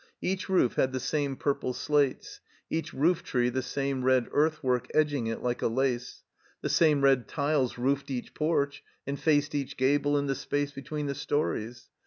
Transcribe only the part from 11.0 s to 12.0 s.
the stories.